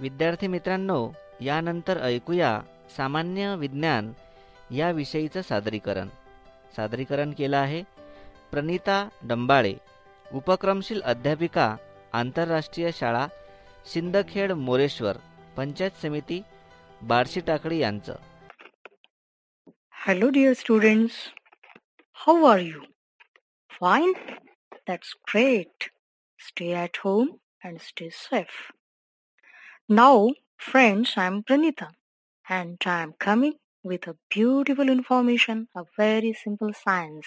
विद्यार्थी 0.00 0.46
मित्रांनो 0.46 1.00
यानंतर 1.40 2.00
ऐकूया 2.02 2.60
सामान्य 2.96 3.54
विज्ञान 3.56 4.12
या 4.70 4.90
विषयीचं 4.90 5.42
सादरीकरण. 5.42 6.08
सादरीकरण 6.76 7.32
केलं 7.38 7.56
आहे 7.56 7.82
प्रणिता 8.50 9.08
डंबाळे 9.28 9.74
उपक्रमशील 10.26 11.00
अध्यापिका 11.02 11.74
आंतरराष्ट्रीय 12.12 12.90
शाळा 12.94 13.26
शिंदखेड 13.92 14.52
मोरेश्वर 14.52 15.16
पंचायत 15.56 16.00
समिती 16.02 16.40
बारशी 17.02 17.40
टाकळी 17.40 17.78
यांचं. 17.78 18.14
Hello 20.06 20.28
dear 20.28 20.52
students 20.52 21.14
how 22.16 22.44
are 22.44 22.58
you 22.58 22.80
fine 23.70 24.12
that's 24.88 25.14
great 25.28 25.88
stay 26.40 26.72
at 26.74 26.98
home 27.04 27.28
and 27.64 27.78
stay 27.80 28.08
safe 28.12 28.70
Now, 29.90 30.34
friends, 30.56 31.14
I'm 31.16 31.42
Pranita 31.42 31.88
and 32.48 32.76
I'm 32.86 33.12
coming 33.18 33.54
with 33.84 34.06
a 34.06 34.14
beautiful 34.30 34.88
information, 34.88 35.66
a 35.74 35.82
very 35.98 36.32
simple 36.32 36.72
science. 36.72 37.26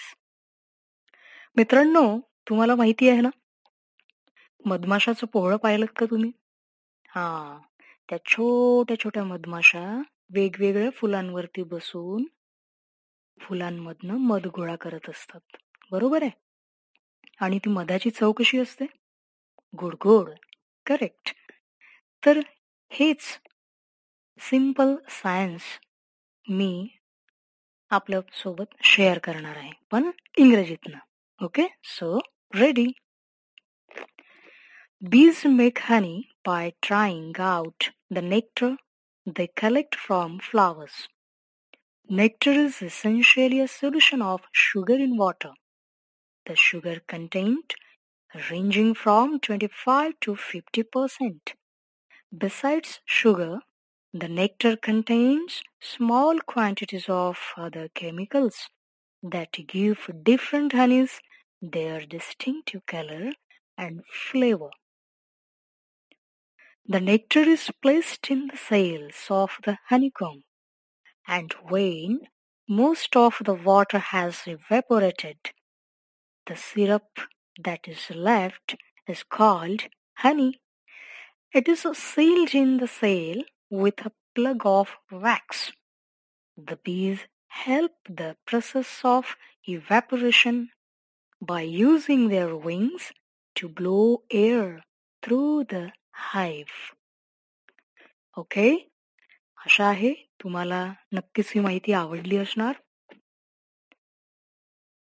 मित्रांनो 1.56 2.20
तुम्हाला 2.48 2.74
माहिती 2.74 3.08
आहे 3.08 3.20
ना? 3.20 3.28
मधमाशाचं 4.66 5.26
पोहळं 5.26 5.56
पाहिलं 5.56 5.86
का 5.86 6.06
तुम्ही? 6.06 6.32
हा 7.08 7.58
त्या 8.08 8.18
छोट्या 8.24 8.98
छोट्या 8.98 9.24
मधमाशा 9.24 10.02
वेगवेगळ्या 10.30 10.90
फुलांवरती 10.90 11.62
बसून 11.62 12.24
फुलांमधनं 13.40 14.14
मध 14.14 14.46
गोळा 14.46 14.76
करत 14.76 15.10
असतात. 15.10 15.56
बरोबर 15.90 16.22
आहे? 16.22 16.30
आणि 17.40 17.58
ती 17.58 17.70
मधाची 17.70 18.10
चव 18.10 18.32
कशी 18.32 18.58
असते? 18.58 18.84
गोड 19.80 19.94
गोड 19.94 20.30
करेक्ट 20.86 21.32
तर 22.26 22.40
हेच 22.93 23.21
सिंपल 24.39 24.95
सायन्स 25.09 25.63
मी 26.49 26.87
आपल्या 27.89 28.19
सोबत 28.33 28.83
शेअर 28.83 29.17
करणार 29.17 29.57
आहे 29.57 29.71
पण 29.91 30.09
इंग्रजीतनं 30.37 31.45
okay 31.45 31.67
so 31.97 32.17
ready 32.55 32.87
Bees 35.01 35.45
make 35.45 35.79
honey 35.79 36.27
by 36.43 36.73
trying 36.81 37.33
out 37.39 37.91
the 38.09 38.21
nectar 38.21 38.75
they 39.25 39.47
collect 39.47 39.95
from 39.95 40.39
flowers. 40.39 41.07
Nectar 42.09 42.51
is 42.51 42.81
essentially 42.81 43.61
a 43.61 43.67
solution 43.69 44.21
of 44.21 44.41
sugar 44.51 44.95
in 44.95 45.15
water. 45.15 45.51
The 46.45 46.57
sugar 46.57 46.99
content 47.07 47.75
ranging 48.51 48.93
from 48.93 49.39
25 49.39 50.19
to 50.19 50.35
50 50.35 50.83
percent. 50.83 51.53
Besides 52.36 53.00
sugar, 53.06 53.60
the 54.12 54.28
nectar 54.28 54.76
contains 54.76 55.62
small 55.80 56.38
quantities 56.40 57.08
of 57.08 57.38
other 57.56 57.88
chemicals 57.88 58.68
that 59.22 59.52
give 59.66 60.10
different 60.22 60.72
honeys 60.72 61.20
their 61.62 62.04
distinctive 62.04 62.84
color 62.84 63.32
and 63.78 64.04
flavor. 64.06 64.68
The 66.86 66.98
nectar 66.98 67.40
is 67.40 67.70
placed 67.82 68.30
in 68.30 68.46
the 68.46 68.56
cells 68.56 69.26
of 69.28 69.58
the 69.64 69.76
honeycomb, 69.90 70.44
and 71.26 71.52
when 71.68 72.28
most 72.68 73.16
of 73.16 73.38
the 73.44 73.54
water 73.54 73.98
has 73.98 74.46
evaporated, 74.46 75.52
the 76.46 76.56
syrup 76.56 77.20
that 77.58 77.88
is 77.88 78.10
left 78.10 78.76
is 79.06 79.24
called 79.24 79.84
honey. 80.18 80.62
It 81.53 81.67
is 81.67 81.85
sealed 81.97 82.53
in 82.53 82.77
the 82.77 82.87
cell 82.87 83.43
with 83.69 84.05
a 84.05 84.11
plug 84.35 84.65
of 84.65 84.95
wax. 85.11 85.71
The 86.57 86.77
bees 86.77 87.19
help 87.47 87.91
the 88.07 88.35
process 88.45 89.01
of 89.03 89.35
evaporation 89.67 90.69
by 91.41 91.61
using 91.61 92.29
their 92.29 92.55
wings 92.55 93.11
to 93.55 93.69
blow 93.69 94.23
air 94.29 94.83
through 95.23 95.65
the 95.65 95.91
hive. 96.31 96.77
Okay 98.37 98.69
आशा 99.65 99.85
आहे 99.85 100.13
तुम्हाला 100.43 100.93
नक्कीच 101.13 101.51
ही 101.55 101.61
माहिती 101.61 101.93
आवडली 101.93 102.37
असणार 102.37 102.73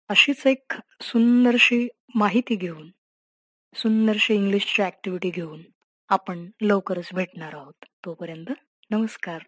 अशीच 0.09 0.45
एक 0.47 0.73
सुंदरशी 1.01 1.87
माहिती 2.15 2.55
घेऊन 2.55 2.89
सुंदरशी 3.73 4.33
इंग्लिशची 4.33 4.81
ऍक्टिव्हिटी 4.83 5.29
घेऊन 5.29 5.61
आपण 6.08 6.46
लवकरच 6.62 7.08
भेटणार 7.14 7.54
आहोत. 7.54 7.84
तोपर्यंत 8.04 8.52
नमस्कार. 8.90 9.42